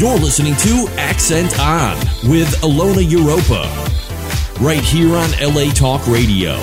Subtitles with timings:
[0.00, 1.94] You're listening to Accent On
[2.30, 3.68] with Ilona Europa,
[4.58, 6.54] right here on LA Talk Radio.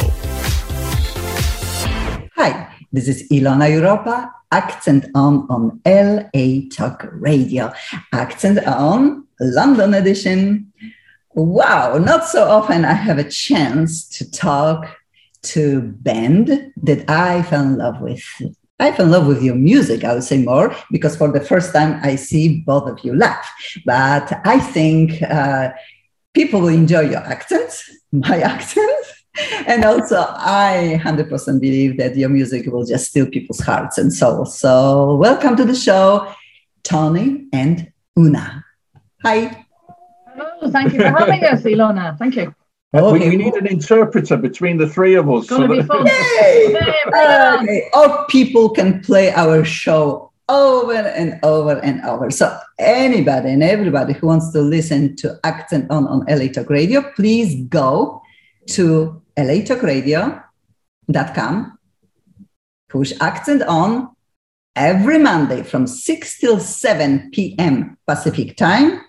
[2.36, 7.72] Hi, this is Ilona Europa, Accent On on LA Talk Radio.
[8.12, 10.74] Accent On, London edition.
[11.36, 14.88] Wow, not so often I have a chance to talk
[15.44, 18.24] to band that I fell in love with
[18.80, 21.74] I fell in love with your music, I would say more, because for the first
[21.74, 23.52] time I see both of you laugh.
[23.86, 25.72] But I think uh,
[26.34, 28.92] people will enjoy your accents, my accent.
[29.68, 34.58] And also, I 100% believe that your music will just steal people's hearts and souls.
[34.58, 36.32] So, welcome to the show,
[36.84, 38.64] Tony and Una.
[39.24, 39.66] Hi.
[40.36, 42.18] Hello, thank you for having us, Ilona.
[42.18, 42.54] Thank you.
[42.96, 43.30] Okay.
[43.30, 45.42] We, we, need an interpreter between the three of us.
[45.42, 46.08] It's going to so be fun.
[46.08, 46.74] Yay!
[47.08, 47.90] okay.
[47.94, 52.32] Or people can play our show over and over and over.
[52.32, 57.02] So anybody and everybody who wants to listen to Accent on on LA Talk Radio,
[57.14, 58.22] please go
[58.68, 61.78] to latalkradio.com,
[62.90, 64.16] push Accent on
[64.78, 67.98] every Monday from 6 till 7 p.m.
[68.08, 69.02] Pacific time.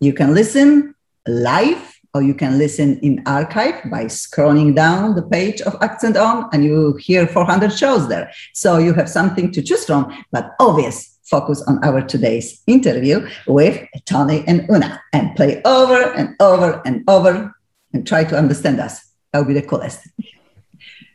[0.00, 0.94] You can listen
[1.26, 6.48] live or you can listen in archive by scrolling down the page of Accent On
[6.52, 8.30] and you hear 400 shows there.
[8.52, 13.84] So you have something to choose from, but obvious focus on our today's interview with
[14.04, 17.52] Tony and Una and play over and over and over
[17.92, 19.00] and try to understand us.
[19.32, 20.00] That would be the coolest.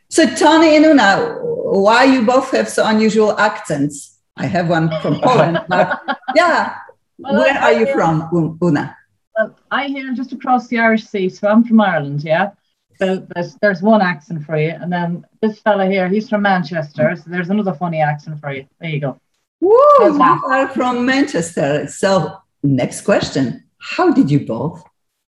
[0.08, 4.18] So Tony and Una, why you both have so unusual accents?
[4.36, 6.00] I have one from Poland, but
[6.34, 6.76] yeah.
[7.18, 8.28] Well, Where are you from,
[8.62, 8.96] Una?
[9.40, 12.50] Well, I hear just across the Irish Sea, so I'm from Ireland, yeah.
[12.98, 17.16] So there's there's one accent for you, and then this fella here, he's from Manchester,
[17.16, 18.66] so there's another funny accent for you.
[18.78, 19.18] There you go.
[19.60, 19.72] Woo!
[20.00, 21.86] You are from Manchester.
[21.88, 24.84] So next question: How did you both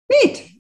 [0.08, 0.52] meet?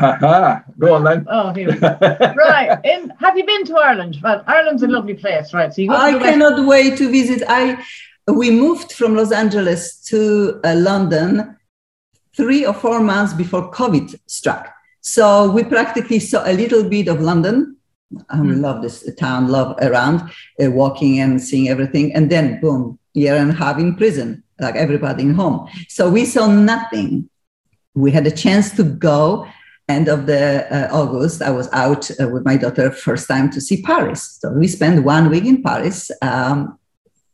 [0.00, 1.26] go on then.
[1.30, 1.96] Oh, here we go.
[2.36, 2.78] right.
[2.84, 4.18] In, have you been to Ireland?
[4.20, 5.72] Well, Ireland's a lovely place, right?
[5.72, 5.92] So you.
[5.92, 7.44] I cannot wait to visit.
[7.48, 7.84] I
[8.26, 11.57] we moved from Los Angeles to uh, London
[12.38, 14.72] three or four months before COVID struck.
[15.00, 17.76] So we practically saw a little bit of London.
[18.30, 18.60] I mm.
[18.60, 20.16] love this town, love around,
[20.62, 22.14] uh, walking and seeing everything.
[22.14, 25.68] And then, boom, year and a half in prison, like everybody in home.
[25.88, 27.28] So we saw nothing.
[27.94, 29.46] We had a chance to go.
[29.88, 33.60] End of the uh, August, I was out uh, with my daughter first time to
[33.60, 34.38] see Paris.
[34.40, 36.10] So we spent one week in Paris.
[36.20, 36.78] Um,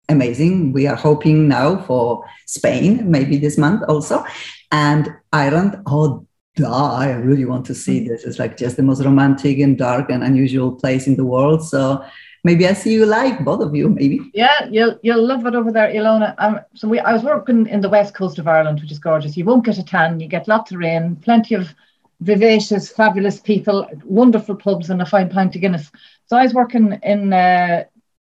[0.09, 0.73] amazing.
[0.73, 4.25] We are hoping now for Spain, maybe this month also.
[4.73, 6.27] And Ireland, oh,
[6.57, 8.25] duh, I really want to see this.
[8.25, 11.67] It's like just the most romantic and dark and unusual place in the world.
[11.67, 12.05] So
[12.45, 14.21] maybe I see you like both of you, maybe.
[14.35, 16.35] Yeah, you'll you'll love it over there, Ilona.
[16.39, 19.37] Um, so we I was working in the west coast of Ireland, which is gorgeous.
[19.37, 21.75] You won't get a tan, you get lots of rain, plenty of
[22.21, 25.91] vivacious, fabulous people, wonderful pubs, and a fine pint of Guinness.
[26.27, 27.85] So I was working in uh,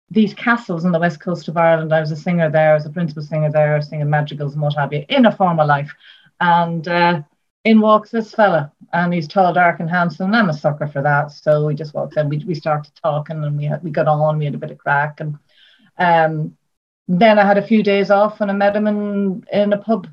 [0.09, 1.93] these castles on the west coast of Ireland.
[1.93, 4.75] I was a singer there, I was a principal singer there, singing madrigals and what
[4.75, 5.93] have you, in a former life.
[6.43, 7.21] And uh,
[7.63, 10.25] in walks this fella, and he's tall, dark, and handsome.
[10.25, 11.31] And I'm a sucker for that.
[11.31, 12.27] So we just walked in.
[12.27, 14.37] We, we started talking, and we had, we got on.
[14.37, 15.37] We had a bit of crack, and
[15.97, 16.57] um,
[17.07, 20.07] then I had a few days off, and I met him in in a pub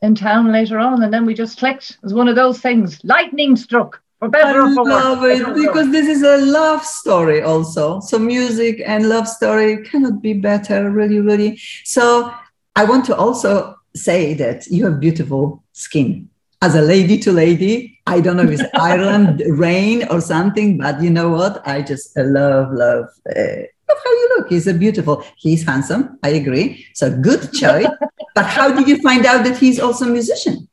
[0.00, 1.90] in town later on, and then we just clicked.
[1.90, 3.04] It was one of those things.
[3.04, 4.00] Lightning struck.
[4.20, 5.40] For better I love worse.
[5.40, 8.00] it because this is a love story also.
[8.00, 11.58] So music and love story cannot be better, really, really.
[11.84, 12.32] So
[12.74, 16.30] I want to also say that you have beautiful skin.
[16.62, 21.02] As a lady to lady, I don't know if it's Ireland rain or something, but
[21.02, 21.66] you know what?
[21.68, 24.48] I just love, love, uh, love how you look.
[24.48, 25.24] He's a beautiful.
[25.36, 26.18] He's handsome.
[26.22, 26.86] I agree.
[26.94, 27.86] So good choice.
[28.34, 30.68] but how did you find out that he's also a musician?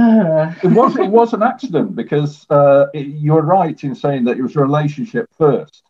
[0.00, 4.42] it was it was an accident because uh, it, you're right in saying that it
[4.42, 5.82] was a relationship first.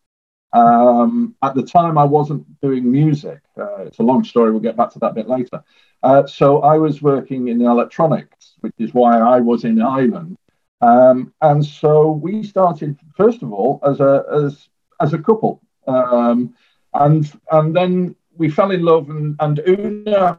[0.53, 3.41] Um, at the time, I wasn't doing music.
[3.56, 4.50] Uh, it's a long story.
[4.50, 5.62] We'll get back to that bit later.
[6.03, 10.38] Uh, so I was working in electronics, which is why I was in Ireland.
[10.81, 14.69] Um, and so we started first of all as a as
[15.00, 16.55] as a couple, um,
[16.94, 19.11] and and then we fell in love.
[19.11, 20.38] And, and Una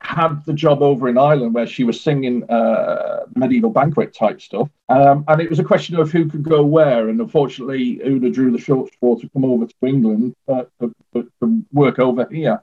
[0.00, 4.68] had the job over in Ireland where she was singing uh, medieval banquet type stuff.
[4.88, 7.08] Um, and it was a question of who could go where.
[7.08, 11.64] And unfortunately, Una drew the short straw to come over to England uh, to, to,
[11.72, 12.62] work over here.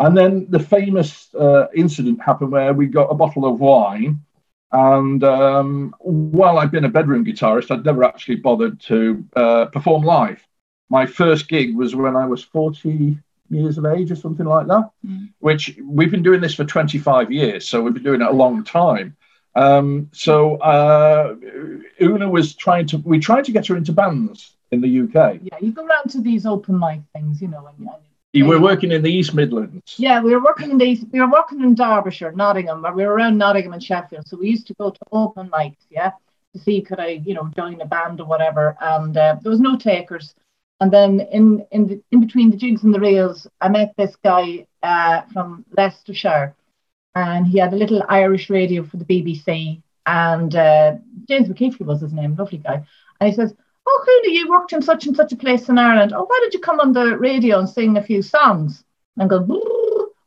[0.00, 4.20] And then the famous uh, incident happened where we got a bottle of wine.
[4.72, 10.02] And um, while I'd been a bedroom guitarist, I'd never actually bothered to uh, perform
[10.02, 10.46] live.
[10.90, 13.18] My first gig was when I was 40,
[13.50, 14.90] years of age or something like that.
[15.06, 15.32] Mm.
[15.38, 18.64] Which we've been doing this for 25 years, so we've been doing it a long
[18.64, 19.16] time.
[19.54, 21.34] Um, so uh,
[22.00, 25.40] Una was trying to, we tried to get her into bands in the UK.
[25.42, 28.02] Yeah, you go around to these open mic things, you know, and, and
[28.32, 29.94] you were working in the East Midlands.
[29.96, 33.04] Yeah, we were working in the East, we were working in Derbyshire, Nottingham, but we
[33.06, 34.28] were around Nottingham and Sheffield.
[34.28, 36.12] So we used to go to open mics, yeah,
[36.54, 38.76] to see could I, you know, join a band or whatever.
[38.80, 40.34] And uh, there was no takers.
[40.80, 44.14] And then in in the, in between the jigs and the reels, I met this
[44.16, 46.54] guy uh, from Leicestershire,
[47.14, 49.82] and he had a little Irish radio for the BBC.
[50.06, 50.96] And uh,
[51.28, 52.82] James McKeithley was his name, lovely guy.
[53.20, 53.54] And he says,
[53.86, 56.12] "Oh, Cooley, you worked in such and such a place in Ireland.
[56.14, 58.84] Oh, why did you come on the radio and sing a few songs?"
[59.16, 59.44] And go,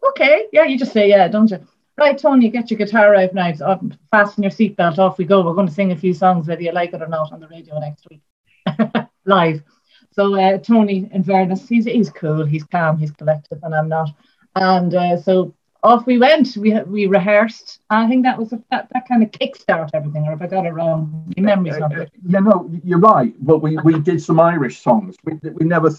[0.10, 1.66] "Okay, yeah, you just say yeah, don't you?"
[1.98, 3.54] Right, Tony, get your guitar out now.
[4.12, 4.98] Fasten your seatbelt.
[4.98, 5.42] Off we go.
[5.46, 7.48] We're going to sing a few songs, whether you like it or not, on the
[7.48, 8.22] radio next week,
[9.26, 9.62] live.
[10.14, 14.10] So uh, Tony, in fairness, he's he's cool, he's calm, he's collected, and I'm not.
[14.56, 15.54] And uh, so
[15.84, 16.58] off we went.
[16.58, 17.78] We we rehearsred.
[17.90, 20.28] I think that was a, that that kind of kickstart everything.
[20.28, 22.12] Or if I got it wrong, your memory's not good.
[22.28, 23.34] Yeah, no, you're right.
[23.40, 25.16] But we we did some Irish songs.
[25.24, 25.90] We we never.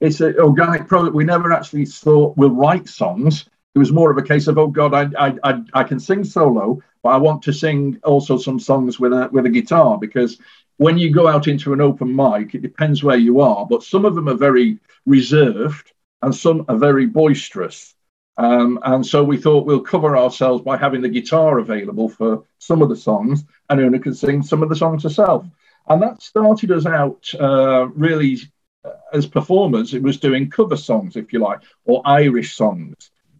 [0.00, 1.14] It's an organic product.
[1.14, 3.46] We never actually thought we'll write songs.
[3.74, 6.24] It was more of a case of oh god, I I I, I can sing
[6.24, 10.38] solo, but I want to sing also some songs with a with a guitar because
[10.78, 14.04] when you go out into an open mic, it depends where you are, but some
[14.04, 15.92] of them are very reserved
[16.22, 17.94] and some are very boisterous.
[18.36, 22.82] Um, and so we thought we'll cover ourselves by having the guitar available for some
[22.82, 25.44] of the songs, and Una can sing some of the songs herself.
[25.88, 28.38] And that started us out uh, really
[28.84, 29.94] uh, as performers.
[29.94, 32.94] It was doing cover songs, if you like, or Irish songs.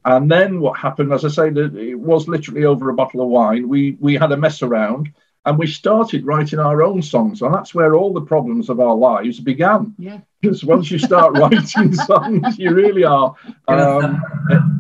[0.05, 3.69] And then what happened, as I say, it was literally over a bottle of wine.
[3.69, 5.13] We we had a mess around,
[5.49, 8.95] and we started writing our own songs, and that's where all the problems of our
[8.95, 9.95] lives began.
[9.99, 13.35] Yeah because once you start writing songs, you really are.
[13.67, 14.23] Um,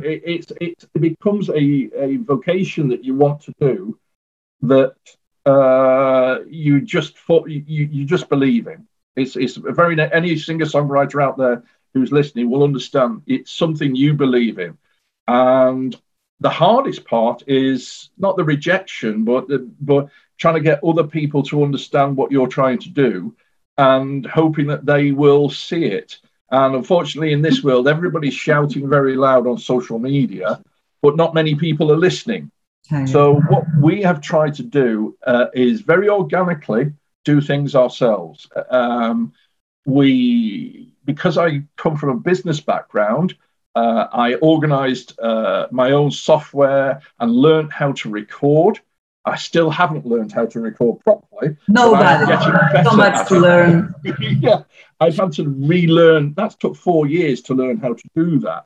[0.02, 3.98] it, it, it, it, becomes a, a vocation that you want to do
[4.62, 4.94] that
[5.46, 8.86] uh, you just you, you just believe in.
[9.16, 13.94] It's it's a very any singer songwriter out there who's listening will understand it's something
[13.94, 14.78] you believe in,
[15.26, 15.96] and
[16.40, 20.08] the hardest part is not the rejection, but the, but
[20.38, 23.34] trying to get other people to understand what you're trying to do
[23.76, 26.18] and hoping that they will see it.
[26.50, 30.62] And unfortunately, in this world, everybody's shouting very loud on social media,
[31.02, 32.50] but not many people are listening.
[33.04, 36.92] So, what we have tried to do uh, is very organically
[37.24, 38.48] do things ourselves.
[38.70, 39.34] Um,
[39.84, 43.34] we, because I come from a business background,
[43.74, 48.80] uh, I organized uh, my own software and learned how to record.
[49.24, 51.56] I still haven't learned how to record properly.
[51.68, 52.26] Nobody.
[52.84, 53.94] So much to learn.
[54.40, 54.62] yeah,
[55.00, 56.34] I've had to relearn.
[56.34, 58.64] That took four years to learn how to do that.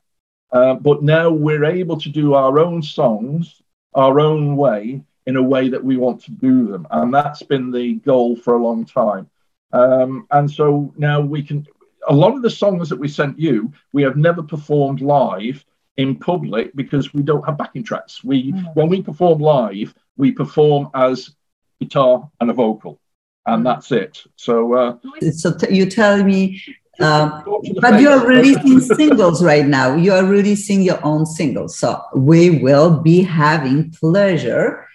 [0.51, 3.63] Uh, but now we're able to do our own songs
[3.95, 6.87] our own way in a way that we want to do them.
[6.91, 9.29] And that's been the goal for a long time.
[9.71, 11.65] Um, and so now we can,
[12.07, 15.63] a lot of the songs that we sent you, we have never performed live
[15.97, 18.23] in public because we don't have backing tracks.
[18.23, 18.75] We, mm.
[18.75, 21.31] when we perform live, we perform as
[21.79, 22.99] guitar and a vocal,
[23.45, 23.65] and mm.
[23.65, 24.23] that's it.
[24.35, 26.61] So, uh, so t- you tell me,
[26.99, 27.43] um,
[27.81, 29.95] but you're releasing singles right now.
[29.95, 34.87] You are releasing your own singles, so we will be having pleasure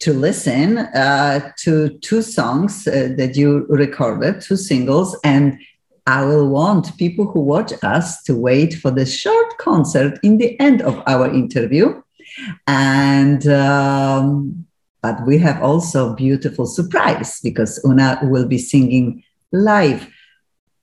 [0.00, 5.58] to listen uh, to two songs uh, that you recorded, two singles, and
[6.06, 10.60] I will want people who watch us to wait for the short concert in the
[10.60, 12.02] end of our interview
[12.66, 14.66] and um,
[15.02, 19.22] but we have also beautiful surprise because Una will be singing
[19.52, 20.08] live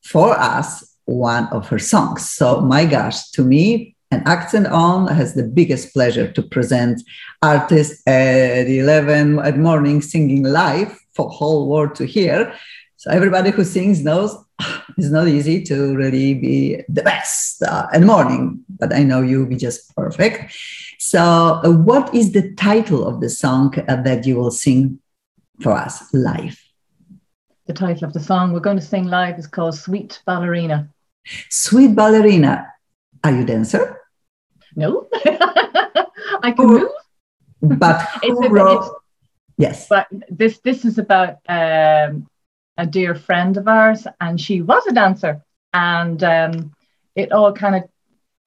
[0.03, 2.29] for us one of her songs.
[2.29, 7.01] So my gosh, to me, an accent on has the biggest pleasure to present
[7.41, 12.53] artists at 11 at morning singing live for whole world to hear.
[12.97, 14.35] So everybody who sings knows
[14.97, 19.21] it's not easy to really be the best uh, in the morning, but I know
[19.21, 20.53] you'll be just perfect.
[21.03, 24.99] So, uh, what is the title of the song uh, that you will sing
[25.59, 26.61] for us live?
[27.65, 30.89] The title of the song we're going to sing live is called Sweet Ballerina.
[31.49, 32.67] Sweet Ballerina.
[33.23, 33.99] Are you a dancer?
[34.75, 35.07] No,
[36.43, 36.89] I can move.
[37.63, 38.87] But who wrote?
[39.57, 39.87] Yes.
[39.89, 42.27] But this this is about um,
[42.77, 45.41] a dear friend of ours, and she was a dancer,
[45.73, 46.75] and um,
[47.15, 47.89] it all kind of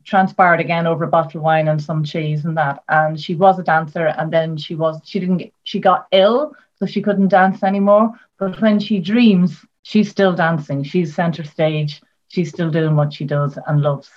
[0.05, 2.83] transpired again over a bottle of wine and some cheese and that.
[2.89, 6.55] And she was a dancer, and then she was she didn't get, she got ill,
[6.79, 8.13] so she couldn't dance anymore.
[8.39, 10.83] But when she dreams, she's still dancing.
[10.83, 12.03] She's center stage.
[12.29, 14.11] She's still doing what she does and loves.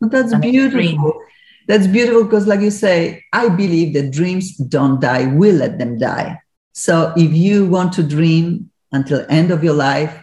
[0.00, 1.20] Well, that's beautiful.
[1.66, 5.26] That's beautiful because, like you say, I believe that dreams don't die.
[5.26, 6.40] We let them die.
[6.74, 10.22] So if you want to dream until end of your life,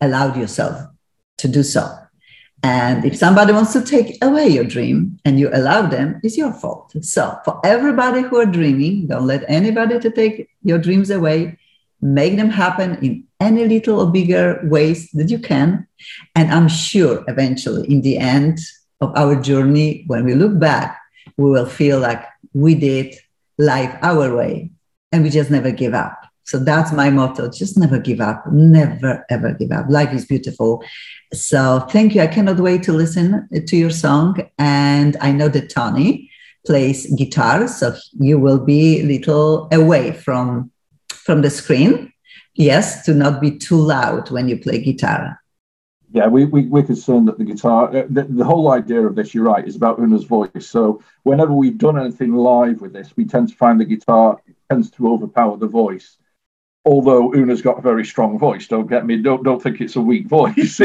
[0.00, 0.88] allow yourself
[1.38, 1.88] to do so.
[2.62, 6.52] And if somebody wants to take away your dream and you allow them, it's your
[6.52, 6.92] fault.
[7.02, 11.58] So for everybody who are dreaming, don't let anybody to take your dreams away.
[12.00, 15.86] Make them happen in any little or bigger ways that you can.
[16.34, 18.58] And I'm sure eventually in the end
[19.00, 20.98] of our journey, when we look back,
[21.36, 23.14] we will feel like we did
[23.56, 24.70] life our way
[25.12, 26.27] and we just never give up.
[26.48, 27.50] So that's my motto.
[27.50, 28.42] Just never give up.
[28.50, 29.84] Never, ever give up.
[29.90, 30.82] Life is beautiful.
[31.34, 32.22] So thank you.
[32.22, 34.38] I cannot wait to listen to your song.
[34.58, 36.30] And I know that Tony
[36.64, 37.68] plays guitar.
[37.68, 40.70] So you will be a little away from,
[41.10, 42.14] from the screen.
[42.54, 45.42] Yes, to not be too loud when you play guitar.
[46.12, 49.34] Yeah, we, we, we're concerned that the guitar, uh, the, the whole idea of this,
[49.34, 50.66] you're right, is about Una's voice.
[50.66, 54.40] So whenever we've done anything live with this, we tend to find the guitar
[54.70, 56.16] tends to overpower the voice
[56.84, 60.00] although Una's got a very strong voice, don't get me, don't don't think it's a
[60.00, 60.80] weak voice.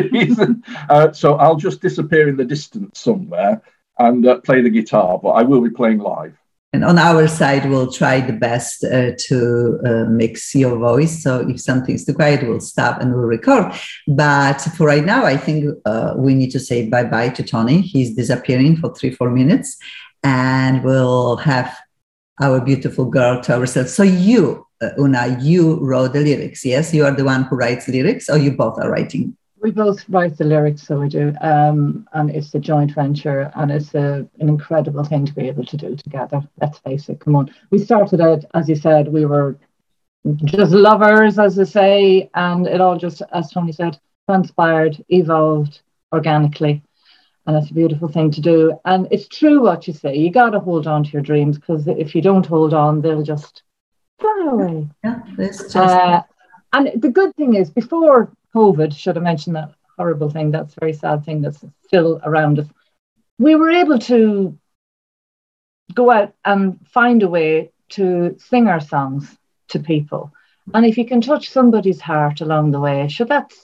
[0.89, 3.62] uh, so I'll just disappear in the distance somewhere
[4.00, 6.38] and uh, play the guitar, but I will be playing live.
[6.73, 11.21] And on our side, we'll try the best uh, to uh, mix your voice.
[11.21, 13.71] So if something's too quiet, we'll stop and we'll record.
[14.07, 17.81] But for right now, I think uh, we need to say bye bye to Tony.
[17.81, 19.77] He's disappearing for three, four minutes,
[20.23, 21.77] and we'll have
[22.41, 23.93] our beautiful girl to ourselves.
[23.93, 24.62] So you
[25.00, 26.65] Una, you wrote the lyrics.
[26.65, 29.36] Yes, you are the one who writes lyrics, or you both are writing.
[29.62, 33.72] We both write the lyrics, so we do, um, and it's a joint venture, and
[33.72, 36.42] it's a, an incredible thing to be able to do together.
[36.60, 37.22] Let's face it.
[37.22, 39.58] Come on, we started out, as you said, we were
[40.44, 46.84] just lovers, as I say, and it all just, as Tony said, transpired, evolved organically
[47.46, 48.80] and it's a beautiful thing to do.
[48.86, 50.15] And it's true what you say.
[50.15, 53.24] You got to hold on to your dreams because if you don't hold on, they'll
[53.24, 53.63] just
[54.24, 54.88] fly away.
[55.03, 55.75] Yeah, just...
[55.75, 56.24] uh,
[56.72, 60.94] and the good thing is, before COVID, should I mention that horrible thing, that's very
[60.94, 62.68] sad thing that's still around us,
[63.38, 64.58] we were able to
[65.94, 69.38] go out and find a way to sing our songs
[69.70, 70.32] to people.
[70.74, 73.58] And if you can touch somebody's heart along the way, sure, that's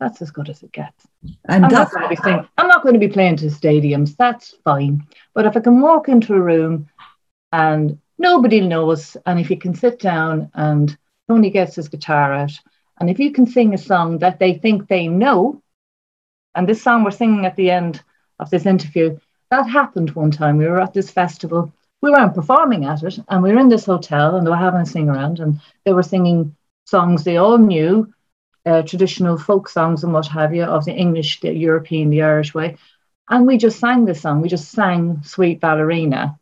[0.00, 1.06] that's as good as it gets.
[1.48, 4.16] And I'm not going to be singing, I'm not going to be playing to stadiums.
[4.16, 5.06] That's fine.
[5.34, 6.88] But if I can walk into a room
[7.52, 9.16] and nobody knows.
[9.26, 10.96] And if you can sit down and
[11.28, 12.52] Tony gets his guitar out,
[13.00, 15.62] and if you can sing a song that they think they know,
[16.54, 18.02] and this song we're singing at the end
[18.38, 19.18] of this interview,
[19.50, 20.58] that happened one time.
[20.58, 21.72] We were at this festival.
[22.00, 24.80] We weren't performing at it, and we were in this hotel, and they were having
[24.80, 26.54] a sing around, and they were singing
[26.84, 28.12] songs they all knew,
[28.66, 32.54] uh, traditional folk songs and what have you, of the English, the European, the Irish
[32.54, 32.76] way.
[33.28, 34.42] And we just sang this song.
[34.42, 36.38] We just sang Sweet Ballerina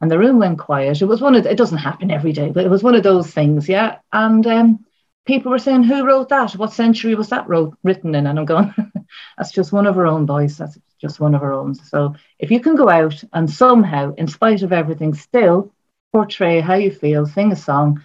[0.00, 1.00] and the room went quiet.
[1.00, 3.30] It was one of it doesn't happen every day, but it was one of those
[3.30, 3.98] things, yeah.
[4.12, 4.84] And um,
[5.26, 6.52] people were saying, "Who wrote that?
[6.52, 8.74] What century was that wrote, written in?" And I'm going,
[9.38, 10.58] "That's just one of our own boys.
[10.58, 14.28] That's just one of our own." So if you can go out and somehow, in
[14.28, 15.72] spite of everything, still
[16.12, 18.02] portray how you feel, sing a song,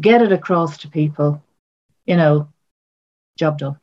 [0.00, 1.42] get it across to people,
[2.06, 2.48] you know,
[3.36, 3.78] job done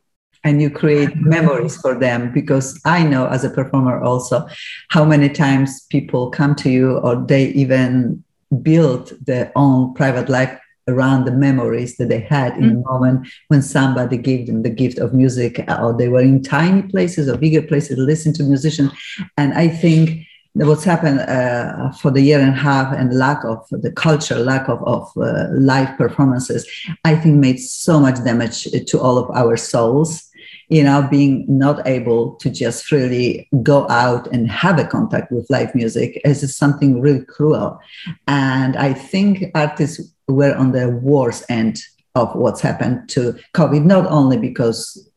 [0.46, 4.48] and you create memories for them because i know as a performer also
[4.90, 8.24] how many times people come to you or they even
[8.62, 12.78] build their own private life around the memories that they had in mm-hmm.
[12.78, 16.84] a moment when somebody gave them the gift of music or they were in tiny
[16.84, 18.92] places or bigger places to listen to musicians
[19.38, 20.26] and i think
[20.56, 24.70] what's happened uh, for the year and a half and lack of the culture, lack
[24.70, 26.66] of, of uh, live performances,
[27.04, 30.25] I think made so much damage to all of our souls
[30.70, 35.50] you know, being not able to just freely go out and have a contact with
[35.50, 37.80] live music is something really cruel.
[38.28, 41.80] And I think artists were on the worst end
[42.16, 45.08] of what's happened to COVID, not only because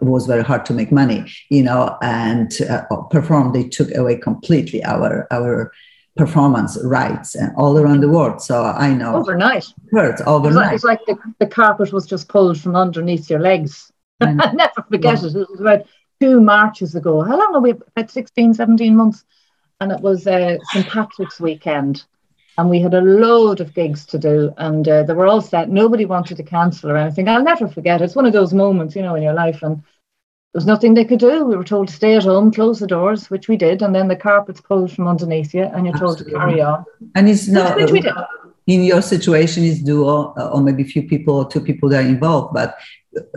[0.00, 3.52] it was very hard to make money, you know, and uh, perform.
[3.52, 5.72] They took away completely our our
[6.16, 8.42] performance rights and all around the world.
[8.42, 9.64] So I know overnight.
[9.92, 10.74] Hurts overnight.
[10.74, 13.90] It's like, it's like the, the carpet was just pulled from underneath your legs.
[14.22, 15.28] I never forget yeah.
[15.28, 15.36] it.
[15.36, 15.86] It was about
[16.20, 17.22] two marches ago.
[17.22, 17.70] How long are we?
[17.70, 19.24] About 16, 17 months.
[19.80, 20.86] And it was uh, St.
[20.86, 22.04] Patrick's weekend.
[22.58, 24.52] And we had a load of gigs to do.
[24.56, 25.68] And uh, they were all set.
[25.68, 27.28] Nobody wanted to cancel or anything.
[27.28, 28.04] I'll never forget it.
[28.04, 29.62] It's one of those moments, you know, in your life.
[29.62, 31.44] And there was nothing they could do.
[31.44, 33.82] We were told to stay at home, close the doors, which we did.
[33.82, 36.32] And then the carpets pulled from underneath you and you're told Absolutely.
[36.32, 36.84] to carry on.
[37.14, 37.76] And it's not.
[37.76, 38.14] Which, which we did
[38.66, 42.08] in your situation is duo uh, or maybe few people or two people that are
[42.08, 42.76] involved but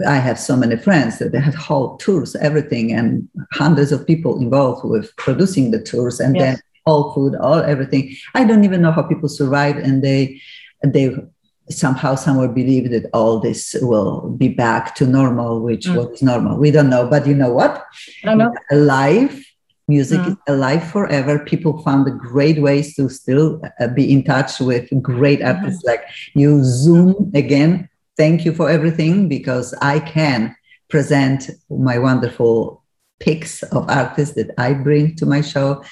[0.08, 4.40] i have so many friends that they have whole tours everything and hundreds of people
[4.42, 6.44] involved with producing the tours and Yes.
[6.44, 10.40] then all food all everything i don't even know how people survive and they
[10.84, 11.16] they
[11.70, 15.96] somehow somewhere believe that all this will be back to normal which Mm.
[15.96, 17.84] what is normal we don't know but you know what
[18.24, 18.54] I know.
[18.72, 19.45] alive
[19.88, 20.32] music Mm.
[20.32, 25.40] is alive forever people found great ways to still uh, be in touch with great
[25.40, 25.58] Mm-hmm.
[25.58, 27.88] artists like you zoom again
[28.18, 30.56] thank you for everything because i can
[30.90, 32.84] present my wonderful
[33.20, 35.84] pics of artists that i bring to my show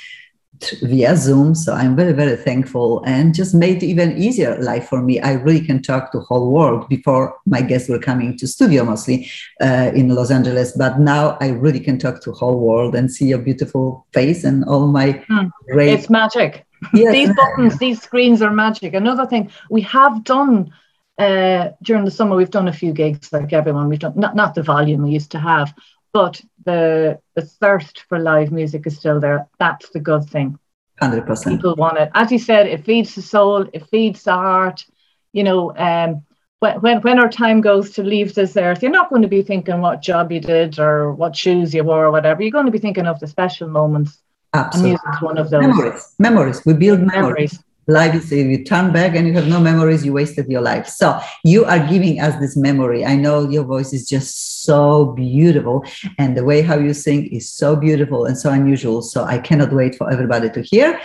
[0.82, 5.20] via zoom so i'm very very thankful and just made even easier life for me
[5.20, 9.30] i really can talk to whole world before my guests were coming to studio mostly
[9.62, 13.26] uh, in Los Angeles, but now I really can talk to whole world and see
[13.28, 15.48] your beautiful face and all my Hmm.
[15.72, 16.00] great.
[16.00, 16.66] It's magic.
[16.94, 18.94] Yes, these buttons, these screens are magic.
[18.94, 20.72] Another thing, we have done
[21.18, 23.88] uh, during the summer, we've done a few gigs like everyone.
[23.88, 25.74] We've done not, not the volume we used to have,
[26.14, 29.48] but the the thirst for live music is still there.
[29.60, 30.58] That's the good thing.
[31.02, 31.58] hundred percent.
[31.58, 32.10] People want it.
[32.14, 34.86] As you said, it feeds the soul, it feeds the heart.
[35.34, 36.24] You know, um,
[36.60, 39.42] when, when, when our time goes to leave this earth, you're not going to be
[39.42, 42.42] thinking what job you did or what shoes you wore or whatever.
[42.42, 44.22] You're going to be thinking of the special moments.
[44.54, 44.92] And Absolutely.
[44.92, 45.62] music's one of those.
[45.62, 46.66] Memories, memories.
[46.66, 47.54] We build memories.
[47.54, 47.60] Memories.
[47.88, 50.88] Life is if you turn back and you have no memories, you wasted your life.
[50.88, 53.06] So you are giving us this memory.
[53.06, 55.84] I know your voice is just so beautiful,
[56.18, 59.02] and the way how you sing is so beautiful and so unusual.
[59.02, 61.00] So I cannot wait for everybody to hear.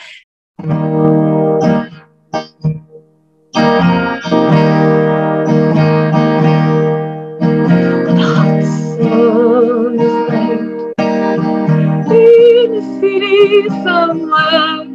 [13.84, 14.87] somewhere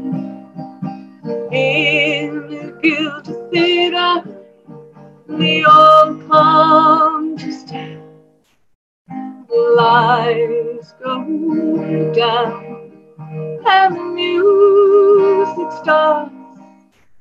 [7.51, 8.01] stare
[9.49, 12.91] the lights go down
[13.67, 16.33] and the music starts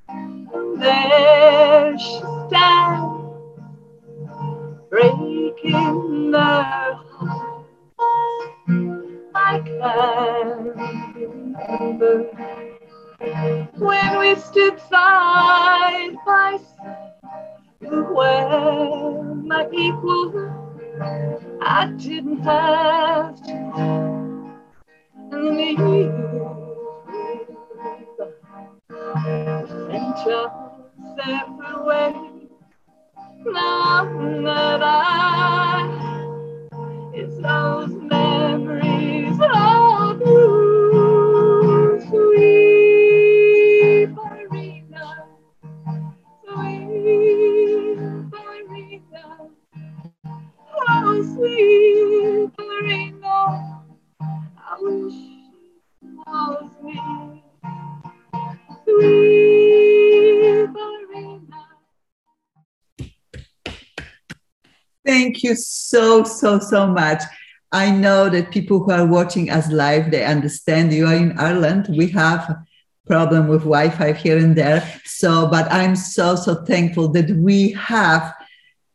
[0.09, 3.23] and there she stands
[4.89, 7.69] breaking their hearts.
[9.34, 10.73] I can
[11.15, 12.25] remember
[13.78, 17.12] when we stood side by side.
[17.82, 20.32] You were my equal.
[21.60, 23.52] I didn't have to.
[29.68, 30.52] Sent us
[31.16, 32.16] separate.
[33.45, 34.04] Now
[34.45, 36.21] that I,
[37.14, 38.01] it's those
[65.43, 67.21] Thank you so, so, so much.
[67.73, 71.89] I know that people who are watching us live, they understand you are in Ireland.
[71.89, 72.59] We have
[73.09, 74.89] problem with Wi-Fi here and there.
[75.05, 78.33] So, but I'm so, so thankful that we have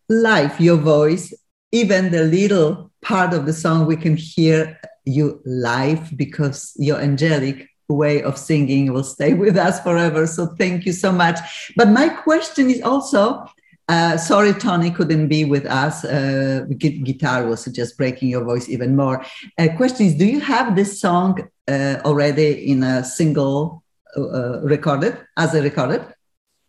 [0.08, 1.34] live your voice,
[1.74, 7.68] even the little part of the song we can hear you live because your angelic
[7.90, 10.26] way of singing will stay with us forever.
[10.26, 11.40] So thank you so much.
[11.76, 13.48] But my question is also,
[13.88, 16.04] uh, sorry, Tony couldn't be with us.
[16.04, 19.24] Uh, gu- guitar was just breaking your voice even more.
[19.58, 23.84] Uh, question is, do you have this song uh, already in a single
[24.18, 26.06] uh, recorded, as a recorded?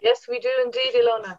[0.01, 1.39] Yes, we do indeed, Ilona.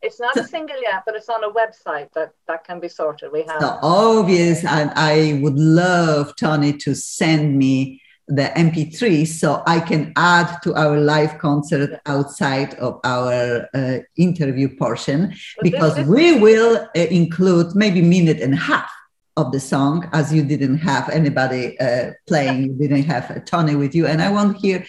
[0.00, 3.32] It's not a single yet, but it's on a website that, that can be sorted.
[3.32, 3.60] We have.
[3.60, 10.12] So obvious, and I would love Tony to send me the MP3 so I can
[10.16, 16.88] add to our live concert outside of our uh, interview portion because we will uh,
[16.94, 18.90] include maybe minute and a half
[19.38, 23.94] of the song as you didn't have anybody uh, playing, you didn't have Tony with
[23.94, 24.84] you, and I want here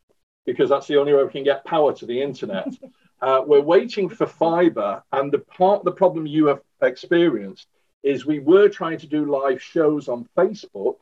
[0.45, 2.67] because that's the only way we can get power to the internet.
[3.21, 7.67] Uh, we're waiting for fiber, and the part the problem you have experienced
[8.01, 10.95] is we were trying to do live shows on Facebook,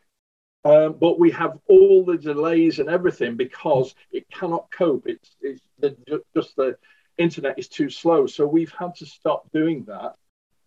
[0.66, 5.08] um, but we have all the delays and everything because it cannot cope.
[5.08, 5.96] It's, it's the,
[6.36, 6.78] just the
[7.18, 10.16] internet is too slow, so we've had to stop doing that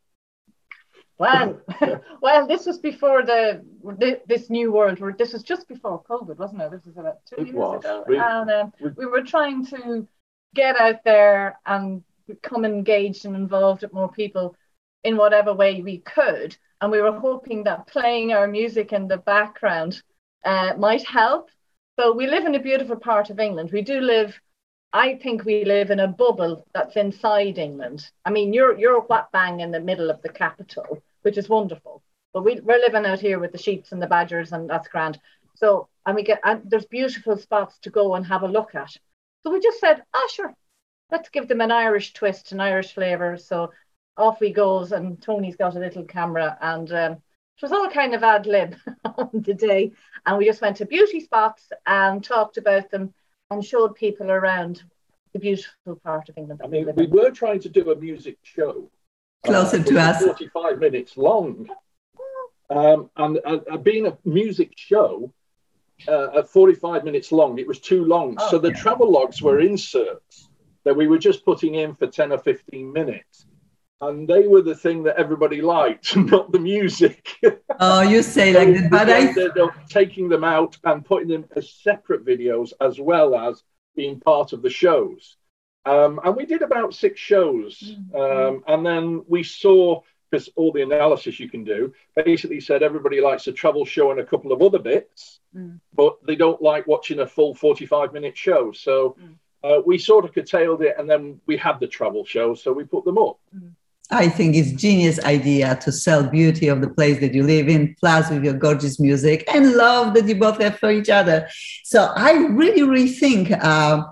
[1.24, 1.60] Well,
[2.22, 3.64] well, this was before the
[4.26, 4.98] this new world.
[5.18, 6.70] This was just before COVID, wasn't it?
[6.70, 7.84] This was about two It years was.
[7.84, 10.06] ago, We- and um, we- we were trying to
[10.54, 14.56] get out there and become engaged and involved with more people
[15.02, 16.56] in whatever way we could.
[16.80, 20.02] And we were hoping that playing our music in the background
[20.44, 21.50] uh, might help.
[21.98, 23.70] So we live in a beautiful part of England.
[23.72, 24.40] We do live.
[24.92, 28.10] I think we live in a bubble that's inside England.
[28.24, 32.02] I mean, you're you're whack bang in the middle of the capital, which is wonderful.
[32.32, 35.18] But we, we're living out here with the sheeps and the badgers, and that's grand.
[35.54, 38.90] So, and we get and there's beautiful spots to go and have a look at.
[39.42, 40.54] So we just said, ah, sure,
[41.10, 43.36] let's give them an Irish twist, an Irish flavour.
[43.36, 43.72] So
[44.16, 48.14] off we goes, and Tony's got a little camera, and um, it was all kind
[48.14, 49.92] of ad lib on the day,
[50.26, 53.14] and we just went to beauty spots and talked about them
[53.50, 54.82] and showed people around
[55.32, 58.88] the beautiful part of England I mean, we were trying to do a music show.
[59.44, 60.24] Closer to us.
[60.24, 61.68] 45 minutes long.
[62.70, 65.32] Um, and uh, uh, being a music show
[66.08, 68.36] uh, at 45 minutes long, it was too long.
[68.38, 68.80] Oh, so the yeah.
[68.80, 70.48] travel logs were inserts
[70.84, 73.46] that we were just putting in for 10 or 15 minutes.
[74.00, 77.28] And they were the thing that everybody liked, not the music.
[77.80, 81.70] Oh, you say like that, but I up taking them out and putting them as
[81.70, 83.62] separate videos as well as
[83.94, 85.36] being part of the shows.
[85.86, 87.78] Um, and we did about six shows.
[87.78, 88.16] Mm-hmm.
[88.16, 91.92] Um, and then we saw, because all the analysis you can do
[92.24, 95.78] basically said everybody likes a travel show and a couple of other bits, Mm.
[95.94, 98.72] but they don't like watching a full 45 minute show.
[98.72, 99.34] So Mm.
[99.62, 102.82] uh, we sort of curtailed it and then we had the travel show, so we
[102.82, 103.38] put them up.
[104.10, 107.94] I think it's genius idea to sell beauty of the place that you live in,
[108.00, 111.48] plus with your gorgeous music and love that you both have for each other.
[111.84, 114.02] So I really, really think uh,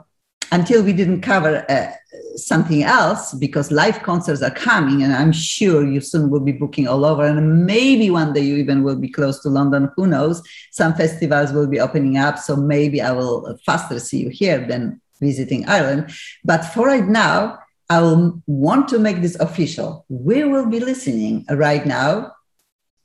[0.53, 1.91] until we didn't cover uh,
[2.37, 6.87] something else because live concerts are coming and i'm sure you soon will be booking
[6.87, 10.43] all over and maybe one day you even will be close to london who knows?
[10.71, 15.01] Some festivals will be opening up so maybe i will faster see you here than
[15.21, 16.11] visiting ireland.
[16.45, 20.05] But for right now i will want to make this official.
[20.09, 22.33] We will be listening right now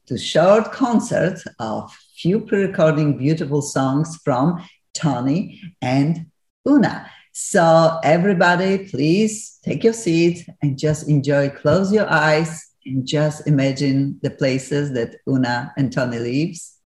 [0.07, 6.27] to short concert of few pre-recording beautiful songs from tony and
[6.67, 13.45] una so, everybody, please take your seat and just enjoy, close your eyes, and just
[13.45, 16.79] imagine the places that Una and Tony lives.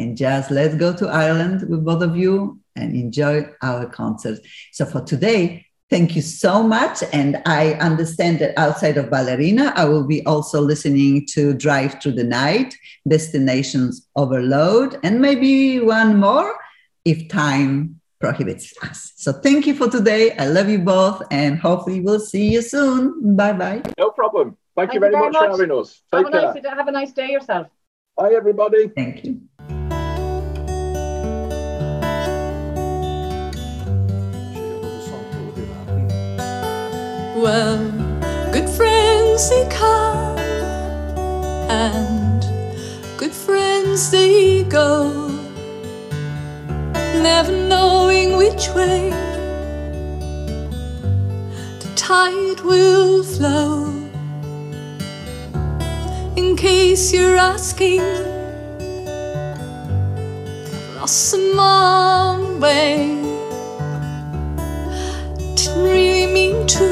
[0.00, 4.40] And just let's go to Ireland with both of you and enjoy our concert.
[4.72, 7.04] So, for today, thank you so much.
[7.12, 12.14] And I understand that outside of Ballerina, I will be also listening to Drive Through
[12.14, 12.74] the Night,
[13.08, 16.56] Destinations Overload, and maybe one more
[17.04, 19.12] if time prohibits us.
[19.16, 20.30] So thank you for today.
[20.36, 23.36] I love you both and hopefully we'll see you soon.
[23.36, 23.82] Bye bye.
[23.98, 24.56] No problem.
[24.76, 26.02] Thank, Thank you, very, you very much, much, for having us.
[26.12, 27.66] Take have, a nice, have a nice day yourself.
[28.16, 28.88] Bye, everybody.
[28.88, 29.40] Thank you.
[37.42, 37.78] Well,
[38.52, 40.38] good friends they come
[41.68, 42.40] and
[43.18, 45.21] good friends they go
[47.22, 49.10] never knowing which way
[51.78, 53.86] the tide will flow.
[56.36, 58.00] In case you're asking,
[60.80, 63.14] I've lost some way.
[65.54, 66.84] Didn't really mean to.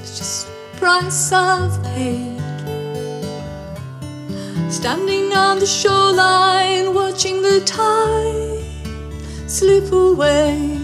[0.00, 2.35] It's just the price I've paid.
[4.68, 8.64] Standing on the shoreline, watching the tide
[9.48, 10.76] slip away.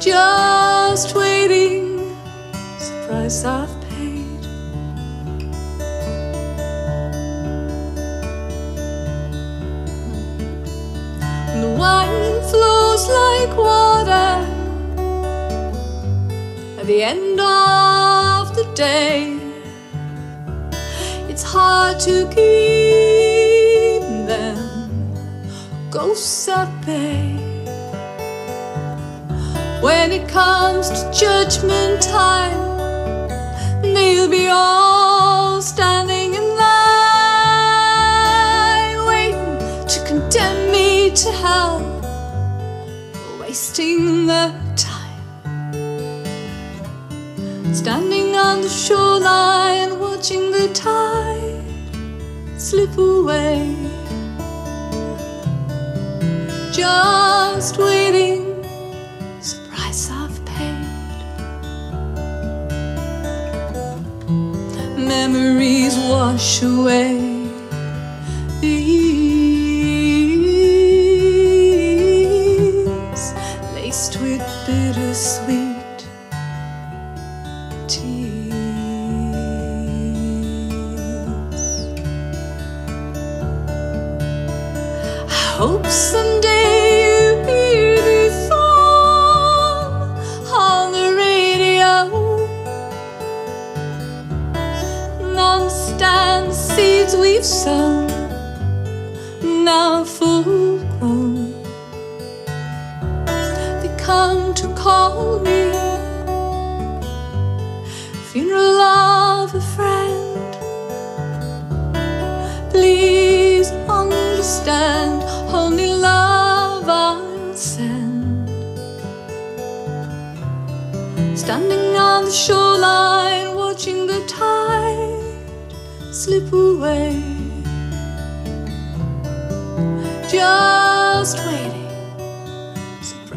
[0.00, 4.46] Just waiting, the price I've paid.
[11.50, 14.40] And the wine flows like water
[16.80, 19.43] at the end of the day
[21.42, 24.56] hard to keep them
[25.90, 27.36] ghosts at bay.
[29.80, 32.60] When it comes to judgment time,
[33.82, 34.93] they'll be all
[52.64, 53.76] slip away.
[56.72, 58.64] Just waiting,
[59.42, 60.86] surprise I've paid.
[64.96, 67.23] Memories wash away.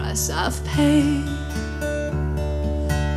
[0.07, 1.27] Price I've paid.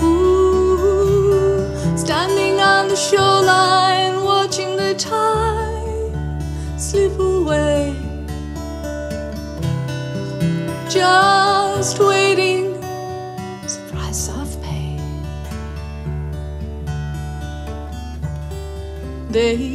[0.02, 6.42] Ooh, standing on the shoreline, watching the tide
[6.76, 7.94] slip away
[10.88, 12.74] just waiting.
[13.62, 15.00] It's the price I've paid.
[19.30, 19.69] They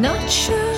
[0.00, 0.69] Not sure.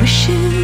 [0.00, 0.59] Wishes from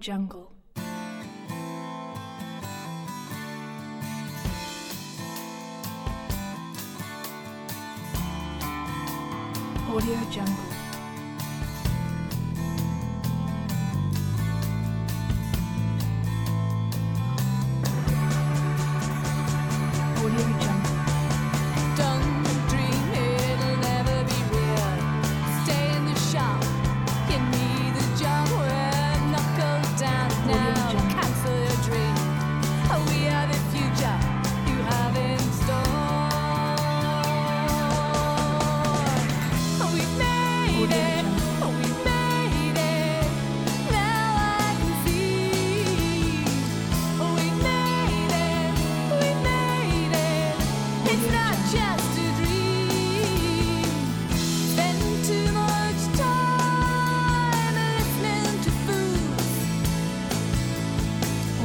[0.00, 0.49] Jungle.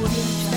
[0.06, 0.55] Audio Jungle.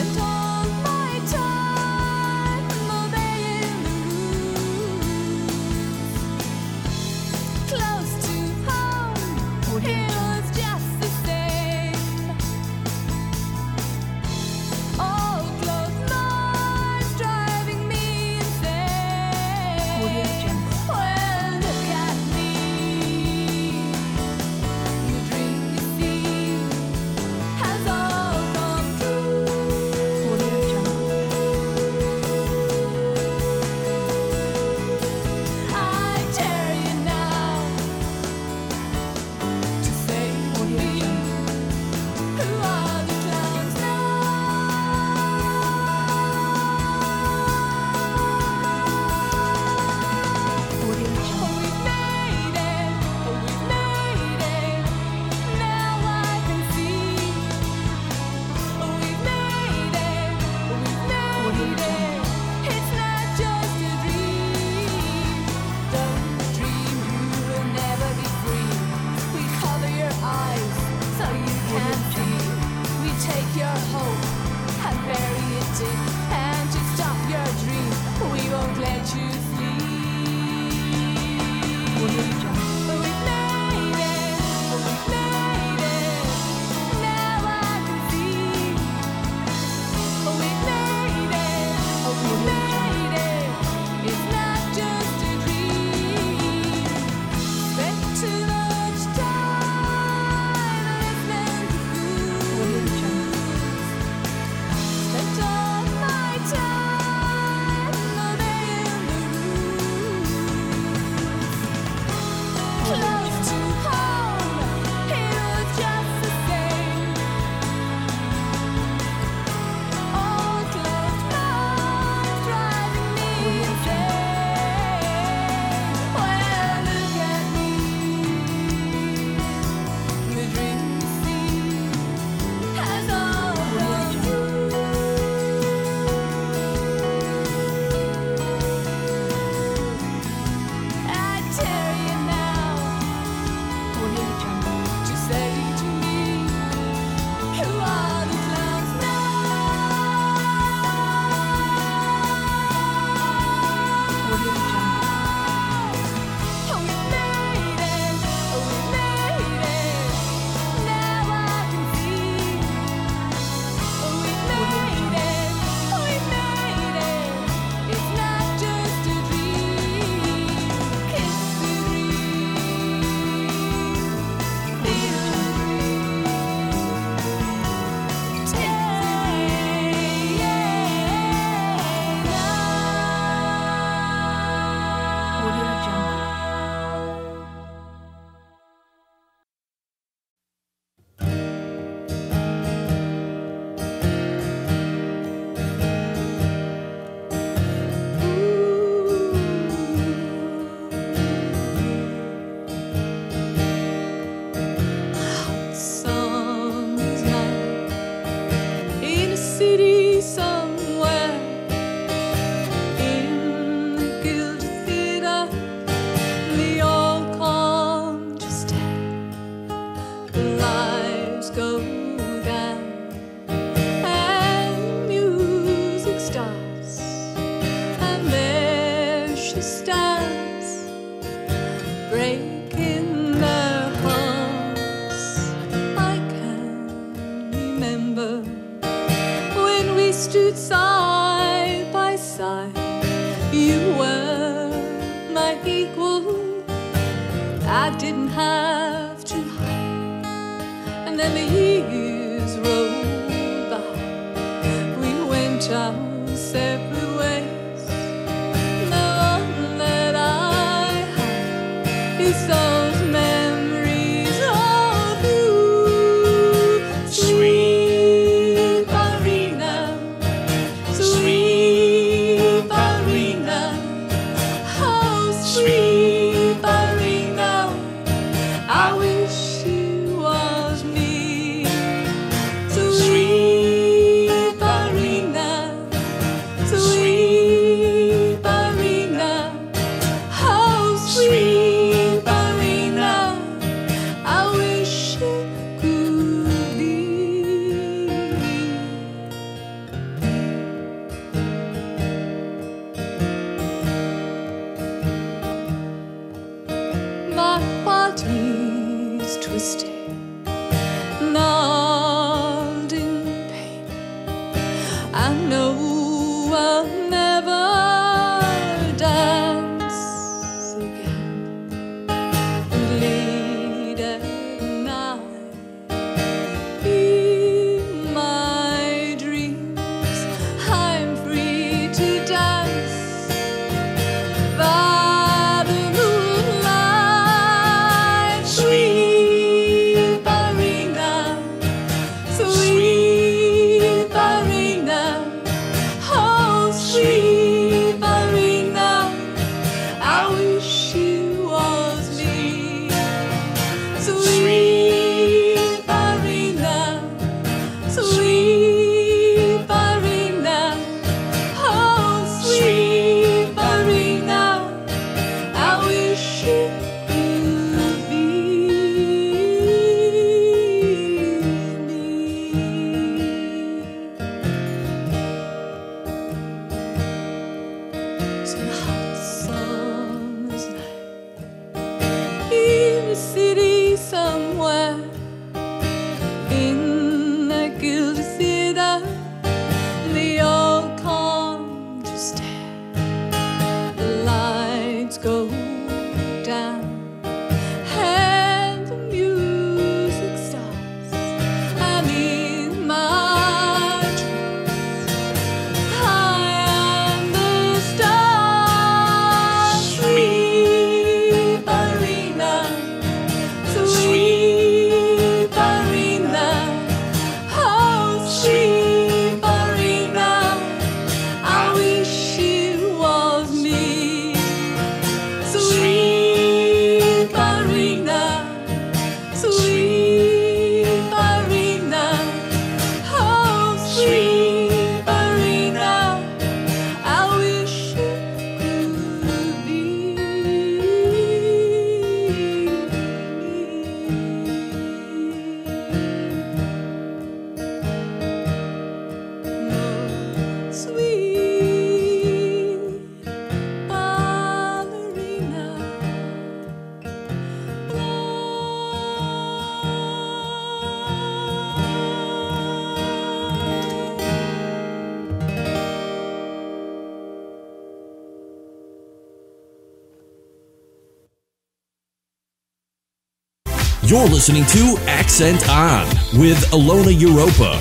[474.09, 477.77] You're listening to Accent On with Alona Europa,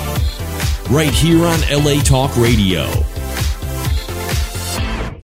[0.93, 2.85] right here on LA Talk Radio.